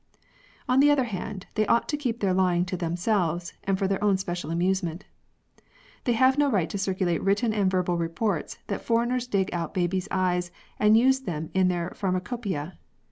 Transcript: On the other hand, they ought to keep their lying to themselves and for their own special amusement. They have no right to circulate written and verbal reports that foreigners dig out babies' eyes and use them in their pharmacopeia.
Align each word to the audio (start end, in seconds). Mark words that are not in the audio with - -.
On 0.67 0.79
the 0.79 0.89
other 0.89 1.03
hand, 1.03 1.45
they 1.53 1.67
ought 1.67 1.87
to 1.89 1.95
keep 1.95 2.21
their 2.21 2.33
lying 2.33 2.65
to 2.65 2.75
themselves 2.75 3.53
and 3.65 3.77
for 3.77 3.87
their 3.87 4.03
own 4.03 4.17
special 4.17 4.49
amusement. 4.49 5.05
They 6.05 6.13
have 6.13 6.39
no 6.39 6.49
right 6.49 6.67
to 6.71 6.79
circulate 6.79 7.21
written 7.21 7.53
and 7.53 7.69
verbal 7.69 7.97
reports 7.97 8.57
that 8.65 8.81
foreigners 8.81 9.27
dig 9.27 9.51
out 9.53 9.75
babies' 9.75 10.07
eyes 10.09 10.49
and 10.79 10.97
use 10.97 11.19
them 11.19 11.51
in 11.53 11.67
their 11.67 11.91
pharmacopeia. 11.91 12.79